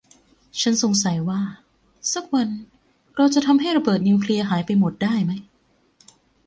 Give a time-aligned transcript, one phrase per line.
[0.61, 1.41] ฉันสงสัยว่า
[2.13, 2.49] สักวัน
[3.15, 5.41] เราจะทำให้ระเบิดนิวเคลียร์หายไปหมดได้มั้ย